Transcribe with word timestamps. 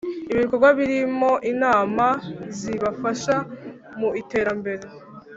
ibikorwa 0.33 0.69
birimo 0.77 1.31
inama 1.51 2.07
zibafasha 2.57 3.35
mu 3.99 4.09
iterambere 4.21 4.85